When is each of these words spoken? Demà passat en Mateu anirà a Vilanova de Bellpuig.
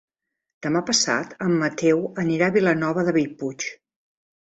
Demà 0.65 0.79
passat 0.85 1.35
en 1.47 1.53
Mateu 1.63 2.01
anirà 2.23 2.47
a 2.47 2.53
Vilanova 2.57 3.05
de 3.11 3.15
Bellpuig. 3.19 3.67